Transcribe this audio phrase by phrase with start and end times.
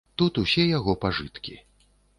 [0.21, 1.53] Тут яго ўсе пажыткі.